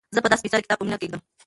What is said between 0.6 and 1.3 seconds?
کتاب په مینه کېږدم.